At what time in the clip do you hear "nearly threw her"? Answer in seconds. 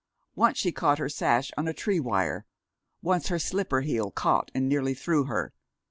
4.67-5.53